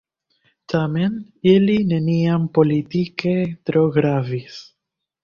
Tamen 0.71 1.19
ili 1.51 1.75
neniam 1.91 2.47
politike 2.59 3.35
tro 3.69 3.85
gravis. 3.99 4.57